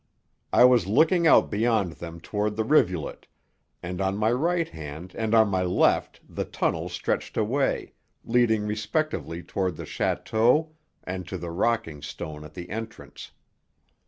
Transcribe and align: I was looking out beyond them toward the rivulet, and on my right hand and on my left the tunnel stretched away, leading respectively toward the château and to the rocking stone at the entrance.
I 0.51 0.63
was 0.65 0.87
looking 0.87 1.27
out 1.27 1.51
beyond 1.51 1.91
them 1.97 2.19
toward 2.19 2.55
the 2.55 2.63
rivulet, 2.63 3.27
and 3.83 4.01
on 4.01 4.17
my 4.17 4.31
right 4.31 4.67
hand 4.67 5.13
and 5.15 5.35
on 5.35 5.47
my 5.49 5.61
left 5.61 6.21
the 6.27 6.43
tunnel 6.43 6.89
stretched 6.89 7.37
away, 7.37 7.93
leading 8.25 8.65
respectively 8.65 9.43
toward 9.43 9.75
the 9.75 9.83
château 9.83 10.69
and 11.03 11.27
to 11.27 11.37
the 11.37 11.51
rocking 11.51 12.01
stone 12.01 12.43
at 12.43 12.55
the 12.55 12.71
entrance. 12.71 13.29